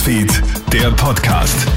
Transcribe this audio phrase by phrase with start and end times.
[0.00, 1.68] Newsfeed, der Podcast.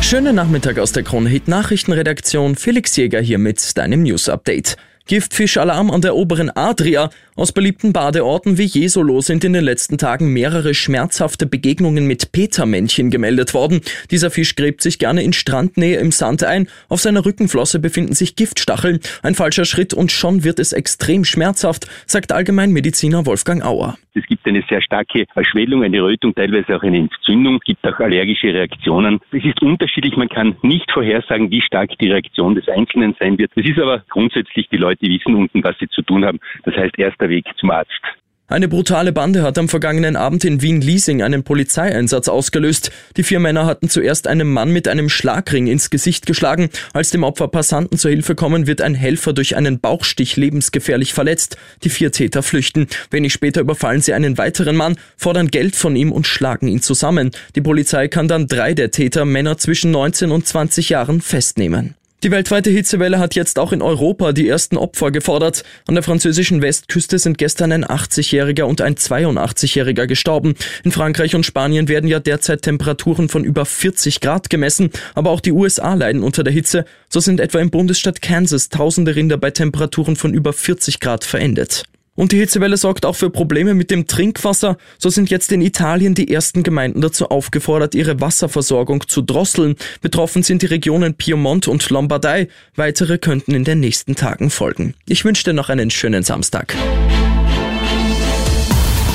[0.00, 2.56] Schönen Nachmittag aus der Kronhit Nachrichtenredaktion.
[2.56, 4.78] Felix Jäger hier mit deinem News Update.
[5.06, 7.10] Giftfischalarm an der oberen Adria.
[7.36, 13.10] Aus beliebten Badeorten wie Jesolo sind in den letzten Tagen mehrere schmerzhafte Begegnungen mit Petermännchen
[13.10, 13.82] gemeldet worden.
[14.10, 16.68] Dieser Fisch gräbt sich gerne in Strandnähe im Sand ein.
[16.88, 19.00] Auf seiner Rückenflosse befinden sich Giftstacheln.
[19.22, 23.98] Ein falscher Schritt und schon wird es extrem schmerzhaft, sagt Allgemeinmediziner Wolfgang Auer.
[24.44, 29.18] Gibt eine sehr starke Erschwellung, eine Rötung, teilweise auch eine Entzündung, gibt auch allergische Reaktionen.
[29.32, 33.52] Es ist unterschiedlich, man kann nicht vorhersagen, wie stark die Reaktion des Einzelnen sein wird.
[33.56, 36.40] Es ist aber grundsätzlich, die Leute wissen unten, was sie zu tun haben.
[36.64, 38.02] Das heißt, erster Weg zum Arzt.
[38.46, 42.90] Eine brutale Bande hat am vergangenen Abend in Wien-Liesing einen Polizeieinsatz ausgelöst.
[43.16, 46.68] Die vier Männer hatten zuerst einem Mann mit einem Schlagring ins Gesicht geschlagen.
[46.92, 51.56] Als dem Opfer Passanten zur Hilfe kommen, wird ein Helfer durch einen Bauchstich lebensgefährlich verletzt.
[51.84, 52.86] Die vier Täter flüchten.
[53.10, 57.30] Wenig später überfallen sie einen weiteren Mann, fordern Geld von ihm und schlagen ihn zusammen.
[57.54, 61.94] Die Polizei kann dann drei der Täter, Männer zwischen 19 und 20 Jahren, festnehmen.
[62.24, 65.62] Die weltweite Hitzewelle hat jetzt auch in Europa die ersten Opfer gefordert.
[65.86, 70.54] An der französischen Westküste sind gestern ein 80-Jähriger und ein 82-Jähriger gestorben.
[70.84, 75.40] In Frankreich und Spanien werden ja derzeit Temperaturen von über 40 Grad gemessen, aber auch
[75.40, 76.86] die USA leiden unter der Hitze.
[77.10, 81.84] So sind etwa im Bundesstaat Kansas tausende Rinder bei Temperaturen von über 40 Grad verendet.
[82.14, 84.76] Und die Hitzewelle sorgt auch für Probleme mit dem Trinkwasser.
[84.98, 89.76] So sind jetzt in Italien die ersten Gemeinden dazu aufgefordert, ihre Wasserversorgung zu drosseln.
[90.00, 92.48] Betroffen sind die Regionen Piemont und Lombardei.
[92.76, 94.94] Weitere könnten in den nächsten Tagen folgen.
[95.06, 96.74] Ich wünsche dir noch einen schönen Samstag.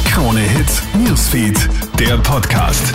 [0.06, 2.94] Krone Hits, Newsfeed, der Podcast.